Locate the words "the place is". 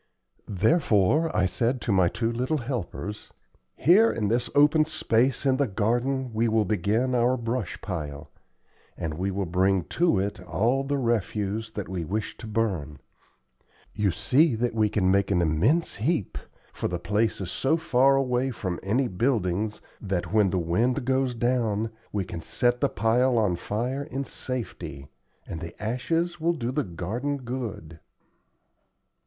16.87-17.51